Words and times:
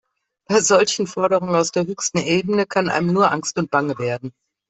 Bei 0.49 0.59
solchen 0.61 1.05
Forderungen 1.05 1.53
aus 1.53 1.73
der 1.73 1.85
höchsten 1.85 2.17
Ebene 2.17 2.65
kann 2.65 2.89
einem 2.89 3.13
nur 3.13 3.29
angst 3.31 3.59
und 3.59 3.69
bange 3.69 3.99
werden. 3.99 4.33